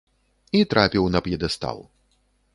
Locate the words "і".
0.59-0.61